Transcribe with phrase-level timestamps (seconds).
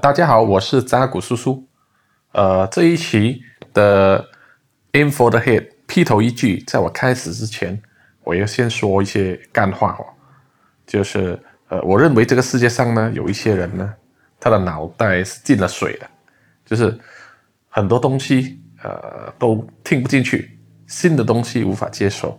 [0.00, 1.68] 大家好，我是扎古叔叔。
[2.32, 4.28] 呃，这一期的
[4.92, 7.80] In for the Head 劈头一句，在我开始之前，
[8.24, 10.04] 我要先说一些干话哦。
[10.84, 11.38] 就是
[11.68, 13.94] 呃，我认为这个世界上呢，有一些人呢，
[14.40, 16.10] 他的脑袋是进了水的，
[16.66, 16.98] 就是
[17.68, 20.58] 很多东西呃都听不进去，
[20.88, 22.36] 新的东西无法接受，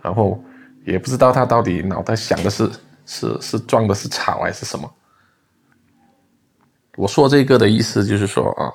[0.00, 0.42] 然后
[0.86, 2.70] 也不知道他到底脑袋想的是
[3.04, 4.90] 是是装的是草还是什么。
[6.96, 8.70] 我说这个的意思就是说啊，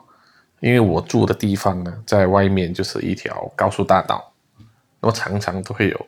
[0.59, 4.33] 因为我住的地方呢，在外面就是一条高速大道，
[4.99, 6.07] 那么常常都会有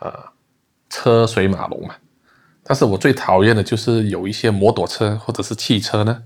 [0.00, 0.12] 呃
[0.90, 1.94] 车水马龙嘛。
[2.62, 6.22] 但是我最讨厌的就是有一些摩托车或者是汽车呢，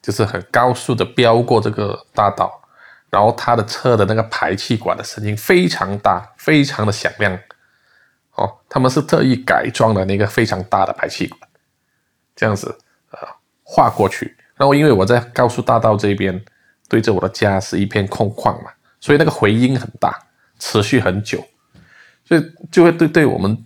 [0.00, 2.62] 就是很高速的飙过这个大道，
[3.10, 7.38] 然后它的车的那个排气管的声音非常大，非常的响亮。
[8.34, 11.38] 哦，他们是特意改装了那个非常大的排气管，
[12.34, 12.78] 这样子
[13.10, 13.18] 呃
[13.62, 14.36] 划过去。
[14.58, 16.44] 然后，因为我在高速大道这边，
[16.88, 20.18] 对着我的家是一片空旷嘛，所以那个回音很大，
[20.58, 21.42] 持续很久，
[22.24, 23.64] 所以就会对对我们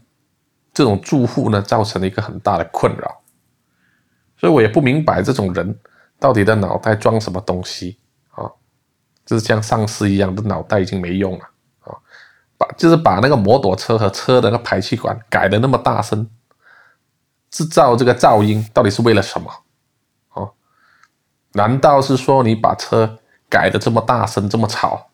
[0.75, 3.23] 这种住户呢造成了一个很大的困扰。
[4.37, 5.79] 所以我也不明白这种人
[6.19, 7.99] 到底的脑袋装什么东西
[8.33, 8.45] 啊，
[9.25, 11.45] 就是像丧尸一样的脑袋已经没用了
[11.81, 11.97] 啊，
[12.59, 16.29] 把就是把那个摩托车和车的那排气管改的那么大声，
[17.51, 19.51] 制造这个噪音，到底是为了什么？
[21.55, 25.11] 难道是说你把车改的这么大声、这么吵，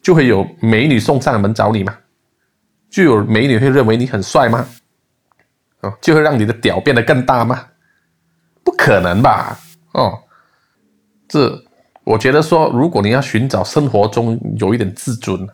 [0.00, 1.98] 就会有美女送上门找你吗？
[2.90, 4.66] 就有美女会认为你很帅吗？
[5.80, 7.66] 哦，就会让你的屌变得更大吗？
[8.64, 9.58] 不可能吧？
[9.92, 10.22] 哦，
[11.28, 11.64] 这
[12.04, 15.48] 我觉得说，如果你要寻找生活中有一点自尊，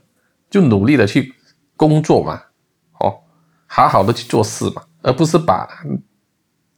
[0.51, 1.35] 就努力的去
[1.77, 2.43] 工作嘛，
[3.01, 3.21] 哦，
[3.67, 5.69] 好好的去做事嘛，而不是把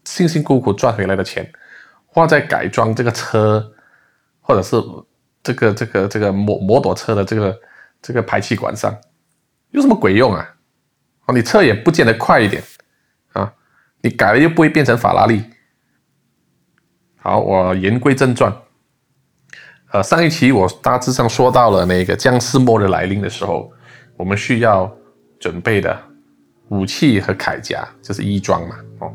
[0.04, 1.50] 辛辛苦苦赚回来的钱。
[2.12, 3.72] 花在改装这个车，
[4.40, 4.76] 或者是
[5.44, 7.60] 这个这个这个摩摩托车的这个
[8.02, 8.92] 这个排气管上，
[9.70, 10.56] 有什么鬼用啊？
[11.26, 12.60] 哦，你车也不见得快一点
[13.32, 13.52] 啊，
[14.02, 15.44] 你改了又不会变成法拉利。
[17.18, 18.52] 好，我言归正传。
[19.92, 23.72] 呃，上一期我大致上说到了那个僵尸末日来临的时候，
[24.16, 24.92] 我们需要
[25.38, 25.96] 准备的
[26.70, 28.76] 武器和铠甲就是衣装嘛。
[28.98, 29.12] 哦，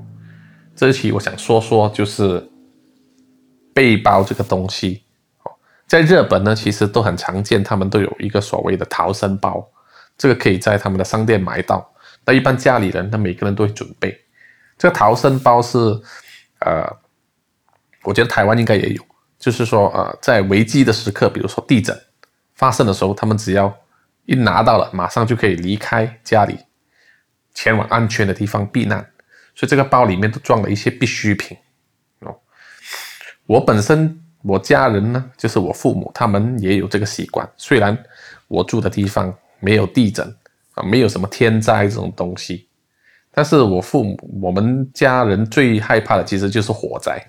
[0.74, 2.50] 这一期我想说说就是。
[3.76, 5.04] 背包这个东西，
[5.44, 5.52] 哦，
[5.86, 9.70] 在日本呢，其实都很常见，他们都有一个所谓的逃生包，
[10.18, 11.94] 这个可以在他们的商店买到。
[12.26, 14.18] 那一般家里人，他每个人都会准备
[14.78, 15.78] 这个逃生包是，
[16.60, 16.90] 呃，
[18.04, 19.04] 我觉得台湾应该也有，
[19.38, 22.00] 就是说，呃，在危机的时刻，比如说地震
[22.54, 23.76] 发生的时候，他们只要
[24.24, 26.58] 一拿到了，马上就可以离开家里，
[27.54, 29.06] 前往安全的地方避难。
[29.54, 31.58] 所以这个包里面都装了一些必需品。
[33.48, 37.48] 我本身，我家人呢，就是我父母，他们也有这个习惯。
[37.58, 37.96] 虽然
[38.48, 40.28] 我住的地方没有地震
[40.74, 42.68] 啊，没有什么天灾这种东西，
[43.32, 47.24] 但是我父母，我们家人最害怕的其实就是火灾。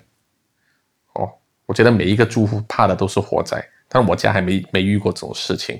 [1.13, 1.29] 哦，
[1.67, 5.79] 我觉得每一个住户怕的都是火灾，但我家还没没遇过这种事情。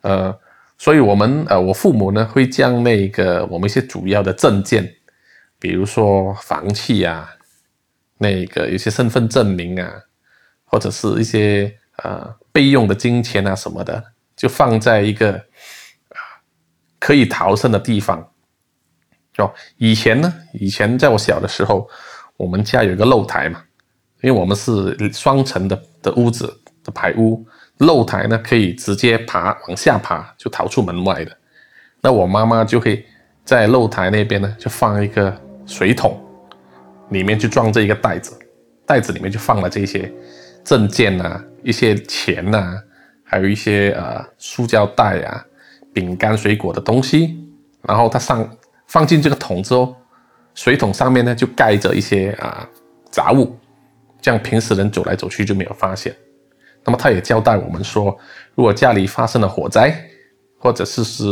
[0.00, 0.36] 呃，
[0.78, 4.92] 所以我们呃，我父母呢会将那个我们一些主要的证件，
[5.60, 7.32] 比如说房契啊。
[8.18, 9.90] 那个有些身份证明啊，
[10.64, 14.02] 或者是一些呃备用的金钱啊什么的，
[14.36, 15.42] 就放在一个
[16.98, 18.28] 可以逃生的地方。
[19.38, 21.88] 哦，以前呢，以前在我小的时候，
[22.36, 23.62] 我们家有一个露台嘛，
[24.20, 27.46] 因为我们是双层的的屋子的排屋，
[27.78, 31.36] 露台呢可以直接爬往下爬就逃出门外的。
[32.00, 33.06] 那我妈妈就会
[33.44, 36.20] 在露台那边呢，就放一个水桶。
[37.10, 38.38] 里面就装着一个袋子，
[38.86, 40.12] 袋子里面就放了这些
[40.64, 42.76] 证件呐，一些钱呐，
[43.24, 45.44] 还有一些呃塑胶袋啊、
[45.92, 47.44] 饼干、水果的东西。
[47.82, 48.48] 然后它上
[48.86, 49.94] 放进这个桶之后，
[50.54, 52.68] 水桶上面呢就盖着一些啊
[53.10, 53.56] 杂物，
[54.20, 56.14] 这样平时人走来走去就没有发现。
[56.84, 58.16] 那么他也交代我们说，
[58.54, 59.94] 如果家里发生了火灾，
[60.58, 61.24] 或者是是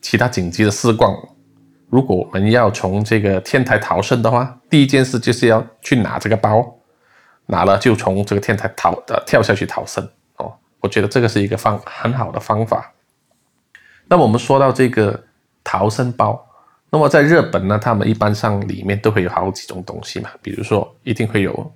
[0.00, 1.14] 其他紧急的事况。
[1.90, 6.64] 如果我们要从这个天台逃生的话，第一件事就是要去拿这个包，
[7.46, 10.54] 拿了就从这个天台逃呃跳下去逃生哦。
[10.78, 12.92] 我觉得这个是一个方很好的方法。
[14.06, 15.20] 那么我们说到这个
[15.64, 16.48] 逃生包，
[16.90, 21.74] 那么在日本呢，他们一般上里面都会有好几种东西嘛，比如说一定会有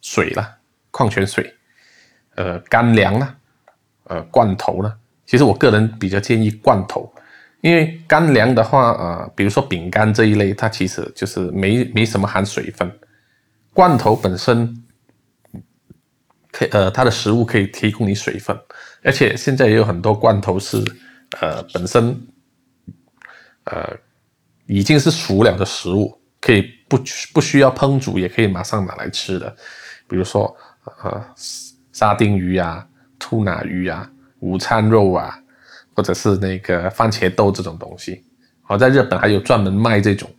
[0.00, 0.56] 水啦，
[0.92, 1.52] 矿泉水，
[2.36, 3.34] 呃干粮啦，
[4.04, 4.96] 呃罐头啦。
[5.26, 7.12] 其实我个人比较建议罐头。
[7.60, 12.90] 因为干粮的话，呃，比如说饼干这一类，它其实就是没没什么含水分。
[13.74, 14.84] 罐头本身
[16.52, 18.56] 可呃，它的食物可以提供你水分，
[19.02, 20.78] 而且现在也有很多罐头是
[21.40, 22.16] 呃本身
[23.64, 23.96] 呃
[24.66, 26.98] 已经是熟了的食物，可以不
[27.32, 29.54] 不需要烹煮也可以马上拿来吃的，
[30.08, 30.56] 比如说
[31.02, 31.24] 呃
[31.92, 32.86] 沙丁鱼啊、
[33.18, 34.08] 兔奶鱼啊、
[34.40, 35.36] 午餐肉啊，
[35.98, 38.24] 或者是那个番茄豆这种东西。
[38.62, 40.32] 好，在日本还有专门卖这种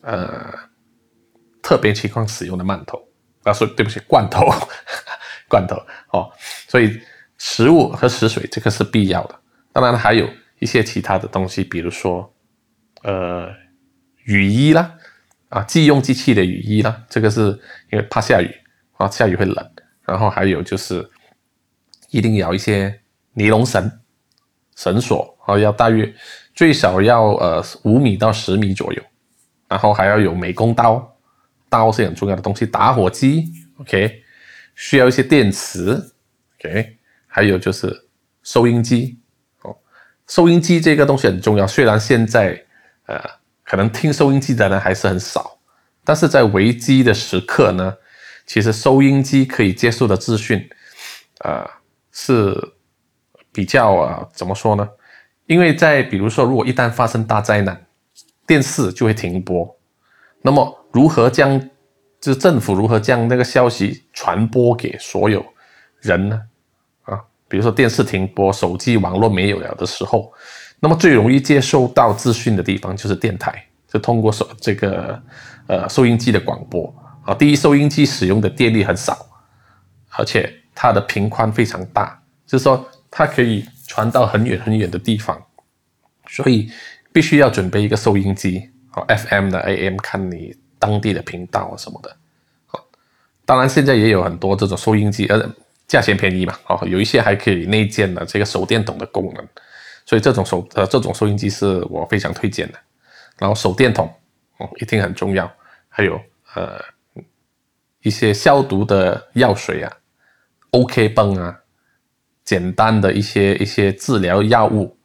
[0.00, 0.52] 呃
[1.62, 3.00] 特别情况使用的馒头
[3.44, 4.44] 啊，说对不起，罐头。
[5.48, 5.76] 罐头
[6.10, 6.28] 哦，
[6.66, 7.00] 所以
[7.38, 9.38] 食物和食水这个是必要的。
[9.72, 10.28] 当然还有
[10.58, 12.34] 一些其他的东西，比如说
[13.04, 13.48] 呃
[14.24, 14.92] 雨衣啦，
[15.50, 17.42] 啊即用即弃的雨衣啦，这个是
[17.92, 18.50] 因为怕下雨
[18.94, 19.70] 啊，下雨会冷。
[20.04, 21.08] 然后还有就是
[22.10, 23.00] 一定要一些
[23.34, 23.88] 尼龙绳
[24.76, 26.12] 绳索啊，要大约
[26.54, 29.02] 最少要呃五米到十米左右。
[29.68, 31.16] 然后还要有美工刀，
[31.68, 32.64] 刀是很重要的东西。
[32.66, 33.46] 打火机
[33.80, 34.20] ，OK。
[34.76, 36.00] 需要一些电池
[36.58, 36.96] ，OK，
[37.28, 38.08] 还有就是
[38.42, 39.16] 收音机
[39.62, 39.76] 哦。
[40.26, 42.60] 收音机这个东西很重要，虽然现在
[43.06, 43.20] 呃
[43.62, 45.58] 可能听收音机的人还是很少，
[46.04, 47.96] 但是在危机的时刻呢，
[48.46, 50.68] 其实收音机可以接受的资讯，
[51.44, 51.64] 呃
[52.10, 52.73] 是
[53.54, 54.86] 比较啊怎么说呢？
[55.46, 57.86] 因为在比如说如果一旦发生大灾难，
[58.46, 59.74] 电视就会停播，
[60.42, 61.58] 那么如何将
[62.20, 65.44] 就是政府如何将那个消息传播给所有
[66.00, 66.40] 人呢？
[67.04, 70.32] 啊，比如说电视停播、手机网络没有了的时候，
[70.80, 75.22] 那么最容易接收到资讯的地方就是电台，就通过收这个
[75.68, 77.34] 呃收音机的广播啊。
[77.34, 79.26] 第一，收音机使用的电力很少，
[80.16, 82.86] 而且它的频宽非常大，就是说
[83.16, 85.40] 它可以传到很远很远的地方，
[86.26, 86.68] 所以
[87.12, 90.56] 必须要准备一个收音机好，FM 的 AM 看你。
[90.76, 92.14] 当地的频道啊什么的，
[92.66, 92.78] 好，
[93.46, 95.50] 当然现在也有很多这种收音机，呃，
[95.86, 99.48] 价钱便宜嘛，哦，有一些还可以内建的这个手电筒的功能，
[100.04, 102.78] 所以这种手呃这种收音机是我非常推荐的。
[103.38, 104.12] 然后手电筒
[104.58, 105.50] 哦一定很重要，
[105.88, 106.20] 还有
[106.54, 106.78] 呃
[108.02, 109.90] 一些消毒的药水啊
[110.72, 111.58] ，OK 泵啊，
[112.44, 114.96] 简单的一些一些治疗药物，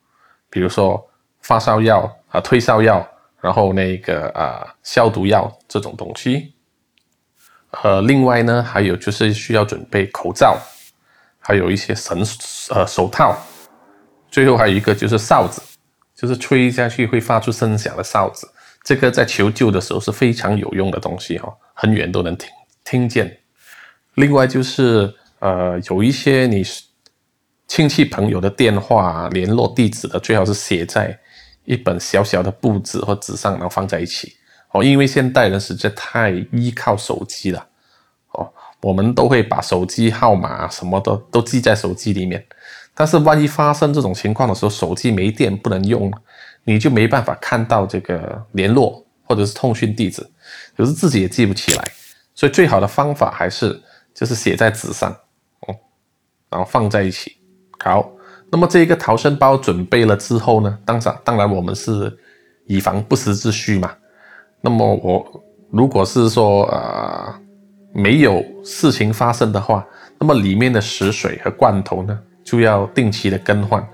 [0.49, 1.09] 比如说
[1.41, 3.07] 发烧药啊，退烧药。
[3.41, 6.55] 然后那个啊，消毒药这种东西，
[7.71, 10.59] 呃，另外呢，还有就是需要准备口罩，
[11.39, 12.21] 还有一些绳
[12.71, 13.33] 呃手套，
[14.29, 15.61] 最后还有一个就是哨子，
[16.13, 18.45] 就是吹下去会发出声响的哨子，
[18.83, 22.49] 这个在求救的时候是非常有用的东西哈，很远都能听
[22.83, 23.39] 听见。
[24.15, 26.61] 另外就是呃，有一些你
[27.69, 31.17] 亲戚朋友的电话联络地址的，最好是写在。
[31.65, 34.33] 一本小小的布纸或纸上，然后放在一起。
[34.71, 37.63] 哦，因为现代人实在太依靠手机了。
[38.31, 38.51] 哦，
[38.81, 42.43] 我们都会把手机号码什么的都记在手机里面，
[42.95, 46.11] 但是万一发生这种情况的时候，手机没电不能用，
[46.63, 50.27] 你就没办法看到这个联络或者是通讯地址，
[50.75, 51.83] 可是自己也记不起来，
[52.33, 53.79] 所以最好的方法还是
[54.15, 55.11] 就是写在纸上
[55.67, 55.75] 哦，
[56.49, 57.37] 然后放在一起，
[57.83, 58.11] 好。
[58.51, 60.79] 那么这个逃生包准备了之后呢？
[60.83, 62.17] 当然，当然我们是
[62.65, 63.95] 以防不时之需嘛。
[64.59, 67.31] 那么我如果是说呃
[67.93, 69.85] 没有事情发生的话，
[70.17, 73.87] 那么里面的食水和罐头呢就要定期的更换。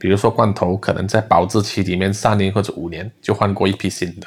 [0.00, 4.26] 比如说罐头可能在保质期里面三年或者五年就换过一批新的，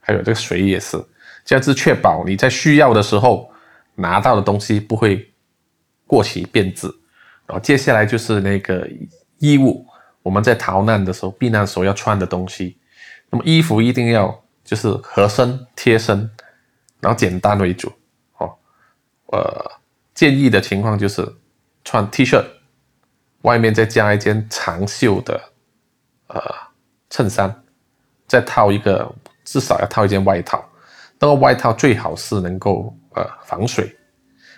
[0.00, 0.96] 还有这个水也是，
[1.44, 3.50] 这样子确保你在需要的时候
[3.94, 5.30] 拿到的东西不会
[6.06, 6.90] 过期变质。
[7.46, 8.88] 然后接下来就是那个
[9.38, 9.86] 衣物，
[10.22, 12.76] 我们在逃难的时候避难时候要穿的东西。
[13.30, 16.28] 那么衣服一定要就是合身贴身，
[17.00, 17.92] 然后简单为主
[18.38, 18.52] 哦。
[19.26, 19.70] 呃，
[20.12, 21.24] 建议的情况就是
[21.84, 22.44] 穿 T 恤，
[23.42, 25.40] 外面再加一件长袖的
[26.26, 26.40] 呃
[27.10, 27.62] 衬衫，
[28.26, 30.68] 再套一个至少要套一件外套。
[31.20, 33.96] 那个外套最好是能够呃防水，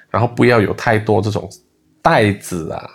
[0.09, 1.47] 然后不要有太多这种。
[2.09, 2.89] 袋子啊，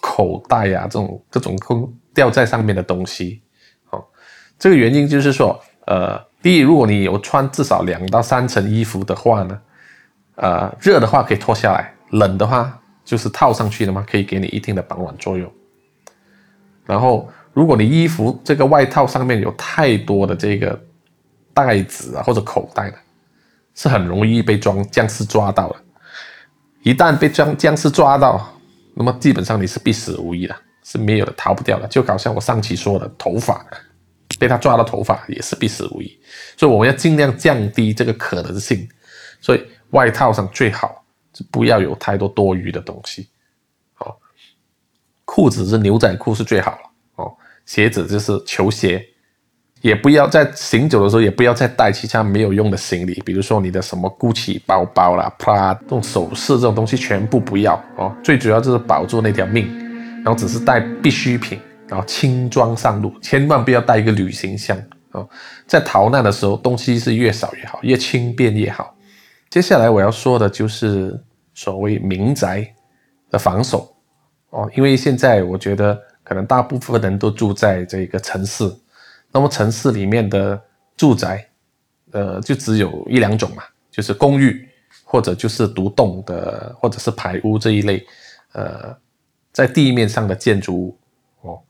[0.00, 3.42] 口袋呀，这种各种空掉在上面的东西，
[3.90, 4.02] 哦，
[4.58, 9.60] 这个原因就是说，呃，第一，如果你有穿至少两到三层衣服的话呢，
[10.36, 15.52] 呃，热的话可以脱下来，冷的话就是套上去的嘛，可以给你一定的保暖作用。
[16.86, 20.80] 然后，如果你衣服这个外套上面有太多的这个
[21.52, 22.96] 袋子啊或者口袋的，
[23.74, 25.76] 是很容易被装僵尸抓到的。
[26.82, 28.52] 一旦被僵僵尸抓到，
[28.94, 31.86] 那么基本上你是必死无疑的，是没有的，逃不掉的。
[31.88, 33.64] 就好像我上期说的头发，
[34.38, 36.18] 被他抓到头发也是必死无疑。
[36.56, 38.88] 所以我们要尽量降低这个可能性。
[39.40, 43.28] 所以外套上最好是不要有太多多余的东西。
[43.98, 44.16] 哦，
[45.24, 46.90] 裤子是牛仔裤是最好了。
[47.16, 49.06] 哦，鞋子就是球鞋。
[49.80, 58.14] 也不要在行走的时候，也不要再带其他没有用的行李，比如说你的什么 GUCCI 包包啦、Prada 这种首饰这种东西，全部不要哦。
[58.22, 59.66] 最主要就是保住那条命，
[60.22, 61.58] 然后只是带必需品，
[61.88, 64.76] 然后轻装上路，千万不要带一个旅行箱
[65.12, 65.26] 哦。
[65.66, 68.94] 在逃难的时候，东西是越少越好，越轻便越好。
[69.48, 71.18] 接下来我要说的就是
[71.54, 72.70] 所谓民宅
[73.30, 73.90] 的防守
[74.50, 78.70] 哦，因为现在我觉得可能大部分人都住在这个城市。
[79.32, 80.60] 那么城市里面的
[80.96, 81.48] 住宅，
[82.10, 84.68] 呃，就只有一两种嘛，就是公寓
[85.04, 88.04] 或者就是独栋的，或者是排屋这一类，
[88.52, 88.96] 呃，
[89.52, 90.98] 在地面上的建筑物
[91.42, 91.62] 哦。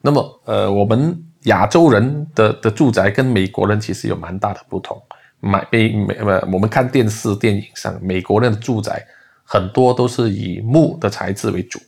[0.00, 5.00] 那么，呃，我们亚洲人的的住宅跟美国人其实有蛮大的不同。
[5.40, 9.06] 买美美呃，我们看电视电影上，美国人的住宅
[9.44, 11.78] 很多都是以木的材质为主，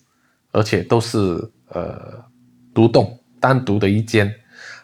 [0.52, 1.18] 而且都是
[1.71, 2.23] 呃
[2.75, 4.33] 独栋单独的一间。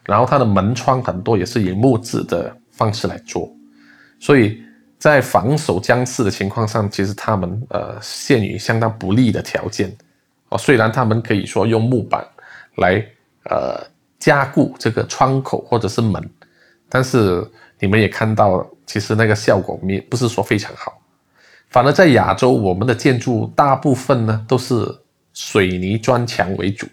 [0.04, 3.50] 然后它的门窗很多也是以木质的方式来做，
[4.18, 4.62] 所以
[4.99, 9.94] 在防守僵尸的情况上，其实他们呃陷于相当不利的条件
[10.49, 10.59] 哦。
[10.59, 12.25] 虽然他们可以说用木板
[12.76, 13.04] 来
[13.44, 13.85] 呃
[14.18, 16.30] 加固这个窗口或者是门，
[16.88, 17.44] 但是
[17.78, 21.00] 你们也看到，其实那个效果也不是说非常好。
[21.68, 24.87] 反而在亚洲，我们的建筑大部分呢都是
[25.32, 26.87] 水泥砖墙为主，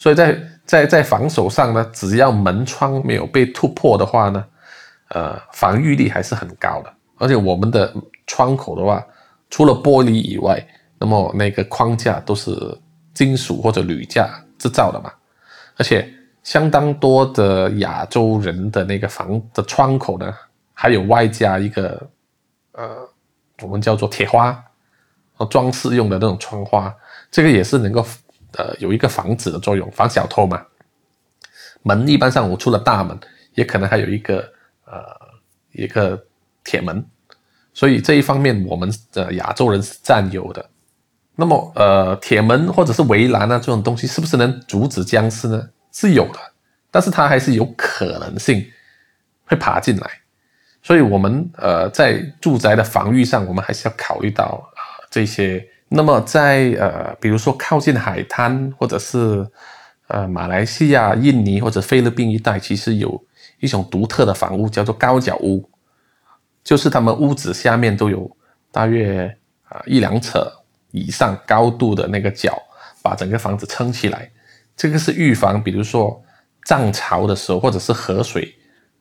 [0.00, 4.42] 所以在在在防守上呢，只要门窗没有被突破的话呢，
[5.10, 6.90] 呃，防御力还是很高的。
[7.18, 7.94] 而且我们的
[8.26, 9.06] 窗口的话，
[9.50, 10.66] 除了玻璃以外，
[10.98, 12.50] 那么那个框架都是
[13.12, 15.12] 金属或者铝架制造的嘛。
[15.76, 16.10] 而且
[16.42, 20.34] 相当多的亚洲人的那个房的窗口呢，
[20.72, 22.08] 还有外加一个
[22.72, 23.06] 呃，
[23.60, 24.58] 我们叫做铁花，
[25.50, 26.90] 装饰用的那种窗花，
[27.30, 28.02] 这个也是能够。
[28.52, 30.64] 呃，有一个防止的作用，防小偷嘛。
[31.82, 33.18] 门一般上，我除了大门，
[33.54, 34.40] 也可能还有一个
[34.84, 35.02] 呃
[35.72, 36.22] 一个
[36.62, 37.04] 铁门，
[37.72, 40.68] 所以这一方面我们的亚洲人是占有的。
[41.36, 45.70] 那么呃，铁门或者是围栏啊这种东西，是不是能阻止僵尸呢？
[45.92, 46.38] 是有的，
[46.90, 48.66] 但是它还是有可能性
[49.44, 50.10] 会爬进来。
[50.82, 55.66] 所以我们呃在住宅的防御上，我们还是要考虑到啊这些。
[55.92, 59.44] 那么在呃，比如说靠近海滩，或者是
[60.06, 63.20] 呃马来西亚、印尼或者菲律宾一带，其实有
[63.58, 65.68] 一种独特的房屋，叫做高脚屋，
[66.62, 68.30] 就是他们屋子下面都有
[68.70, 70.38] 大约啊一两尺
[70.92, 72.56] 以上高度的那个角，
[73.02, 74.30] 把整个房子撑起来。
[74.76, 76.22] 这个是预防，比如说
[76.64, 78.54] 涨潮的时候，或者是河水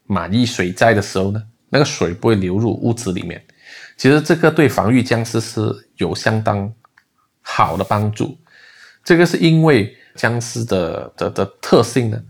[0.07, 3.39] 满溢水灾的时候呢，那个水不会流入屋子里面。
[3.95, 5.61] 其实这个对防御僵尸是
[5.97, 6.73] 有相当。
[7.41, 8.37] 好的帮助，
[9.03, 12.21] 这个是因为僵尸的的的特性呢，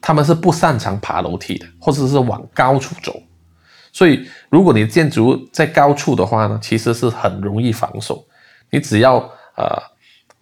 [0.00, 3.22] 他们是不擅长爬楼梯的，或者是往高处走，
[3.92, 8.26] 所以如果你的建筑在高处的话呢，其实是很容易防守。
[8.70, 9.18] 你只要
[9.56, 9.80] 呃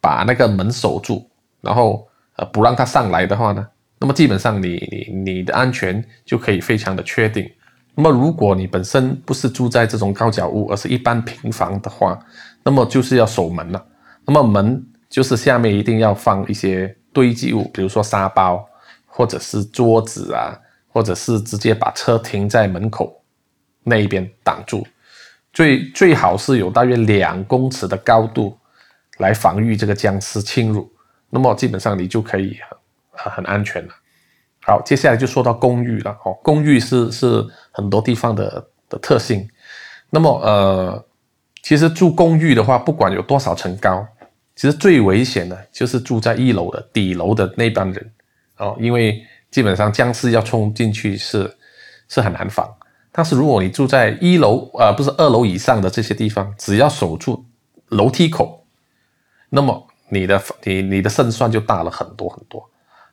[0.00, 1.28] 把那个门守住，
[1.61, 3.66] 然后呃不让它上来的话呢，
[3.99, 7.49] 那么基本上你你你的安全就可以非常的确定。
[7.94, 12.18] 那么如果你本身不是住在这种高脚屋，而是一般平房的话，
[12.64, 13.87] 那么就是要守门了。
[14.25, 18.64] 那么门就是下面一定要放一些堆积物，比如说沙包，
[19.04, 20.57] 或者是桌子啊，
[20.88, 23.21] 或者是直接把车停在门口
[23.83, 24.87] 那一边挡住。
[25.52, 28.57] 最最好是有大约两公尺的高度
[29.19, 30.88] 来防御这个僵尸侵入。
[31.28, 32.57] 那么基本上你就可以
[33.11, 33.92] 很很安全了。
[34.64, 36.16] 好，接下来就说到公寓了。
[36.25, 39.49] 哦，公寓是是很多地方的的特性。
[40.11, 41.04] 那么呃。
[41.62, 44.07] 其实住公寓的话，不管有多少层高，
[44.57, 48.12] 其实最危险的就是住在一楼的底楼的那帮人
[48.59, 51.57] 哦，因为基本上僵尸要冲进去是
[52.09, 52.69] 是很难防。
[53.12, 57.45] 但是如果你住在一楼呃，不是二楼以上的这些地方，只要守住
[57.88, 58.66] 楼梯口，
[59.50, 62.69] 那么你的你你的胜算就大了很多很多。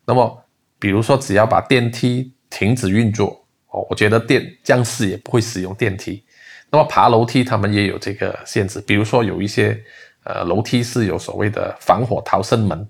[0.06, 0.44] 那么
[0.80, 6.24] 比如说，只要把电梯停止运作哦，我觉得电僵尸也不会使用电梯。
[6.72, 9.82] 那么爬楼梯，他们也有这个限制，比如说有一些
[10.24, 12.88] 呃楼梯是有所谓的防火逃生门，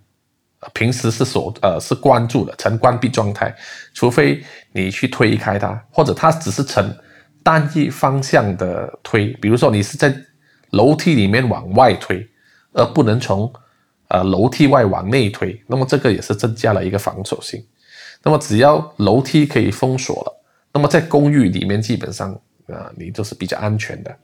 [0.73, 3.55] 平时是锁呃是关住的，呈关闭状态，
[3.93, 4.43] 除非
[4.73, 6.93] 你去推开它，或者它只是呈
[7.41, 10.13] 单一方向的推，比如说你是在
[10.71, 12.27] 楼梯里面往外推，
[12.73, 13.51] 而不能从
[14.09, 17.65] 呃楼梯外往内推，那么这个也是增加了一个防守性。
[18.23, 20.43] 那么只要楼梯可以封锁了，
[20.73, 22.37] 那么在公寓里面基本上
[22.71, 24.15] 啊，你都是比较安全的。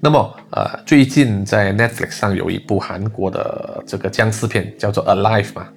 [0.00, 5.68] 那么呃，最近在 Netflix 上有一部韩国的这个僵尸片，叫做《Alive》嘛，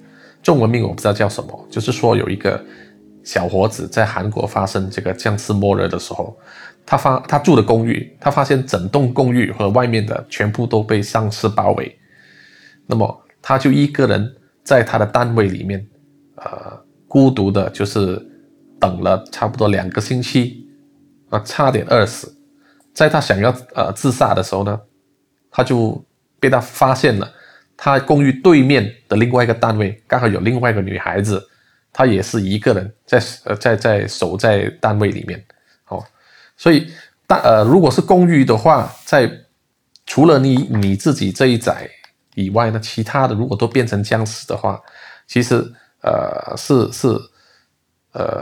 [0.42, 2.62] 中文名我不知道叫什么，就是说有一个
[3.22, 6.36] 小伙子在韩国发生这个僵尸末日的时候，
[6.84, 11.96] 他发他住的公寓，他发现整栋公寓和外面的全部都被丧尸包围，
[12.86, 14.34] 那么他就一个人
[14.64, 15.86] 在他的单位里面，
[16.36, 16.84] 呃。
[17.08, 18.20] 孤独的，就是
[18.80, 20.65] 等了差不多两个星期，
[21.40, 22.34] 差点饿死。
[22.92, 24.80] 在他想要呃自杀的时候呢，
[25.50, 26.04] 他就
[26.40, 27.30] 被他发现了。
[27.76, 31.46] 他公寓对面的另外一个单位刚好有另外一个女孩子，
[31.92, 35.44] 她也是一个人在呃在在守在单位里面。
[35.88, 36.02] 哦，
[36.56, 36.90] 所以
[37.26, 39.30] 大呃如果是公寓的话，在
[40.06, 41.88] 除了你你自己这一载
[42.34, 44.80] 以外呢，其他的如果都变成僵尸的话，
[45.26, 45.72] 其实。
[46.02, 47.08] 呃，是是，
[48.12, 48.40] 呃，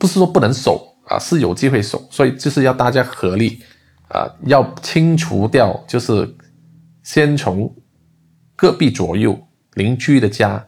[0.00, 3.62] 不是说不能守啊，是有机会守，所以就是要大家合力
[4.08, 6.36] 啊，要清除掉，就是
[7.02, 7.74] 先从
[8.56, 9.38] 隔壁左右
[9.74, 10.64] 邻居的家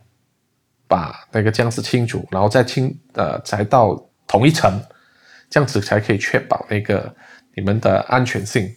[0.88, 4.81] 把那个僵尸清除，然后再清呃，才到同一层，
[5.49, 7.14] 这样子才可以确保那个
[7.55, 8.69] 你们的安全性。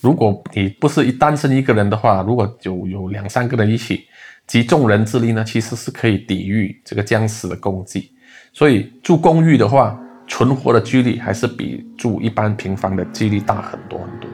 [0.00, 4.06] 如果你不是一单身一个人的话，如果有有两三个人一起。
[4.46, 8.12] 集众人之力呢，其实是可以抵御这个僵尸的攻击。
[8.52, 14.28] 所以住公寓的话，存活的几率还是比住一般平房的几率大很多很多。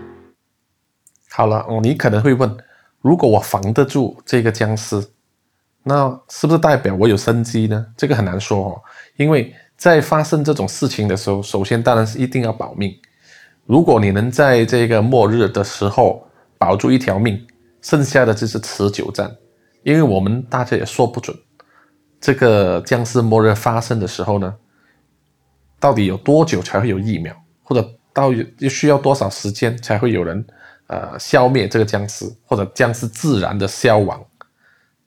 [1.31, 2.57] 好了，哦，你可能会问，
[3.01, 5.03] 如果我防得住这个僵尸，
[5.83, 7.87] 那是不是代表我有生机呢？
[7.97, 8.83] 这个很难说哦，
[9.17, 12.95] 因为在发生这种事情的时候，首先当然是一定要保命。
[13.67, 16.27] 如果你能在这个末日的时候
[16.59, 17.47] 保住一条命，
[17.81, 19.31] 剩下的就是持久战。
[19.83, 21.37] 因为我们大家也说不准，
[22.21, 24.55] 这个僵尸末日发生的时候呢，
[25.83, 30.47] 到底有多久才会有疫苗，或者到又需要多少时间才会有人
[30.87, 34.25] 呃消灭这个僵尸，或者僵尸自然的消亡，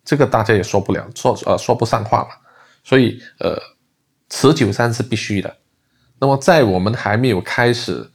[0.04, 2.32] 这个大家也说不了，说呃说不上话嘛。
[2.84, 3.58] 所以呃，
[4.30, 5.56] 持久战是必须的。
[6.20, 8.06] 那么在我们还没有开始，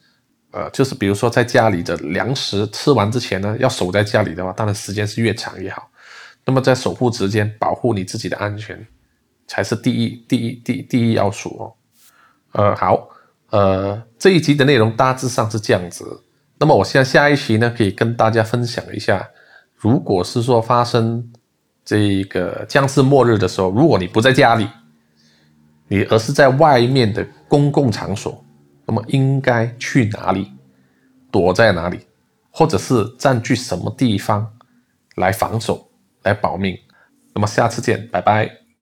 [0.51, 5.91] 呃，就是比如说在家里的粮食吃完之前呢，要守在家里的话，当然时间是越长越好。
[6.45, 8.87] 那么在守护之间，保护你自己的安全，
[9.47, 11.73] 才是第一、第一、第第一要素哦。
[12.53, 13.09] 呃，好，
[13.51, 16.25] 呃，这一集的内容大致上是这样子。
[16.59, 19.29] 那么我现在下一期呢，可以跟大家分享一下，
[19.77, 21.33] 如果是说发生
[21.85, 24.69] 这个僵尸末日的时候，如果你不在家里，
[25.89, 28.45] 你而是在外面的公共场所，
[28.87, 30.53] 那么应该去哪里，
[31.31, 32.01] 躲在哪里，
[32.51, 34.53] 或者是占据什么地方
[35.17, 35.87] 来防守？
[36.23, 36.79] 来保命，
[37.33, 38.60] 那么下次见，拜拜。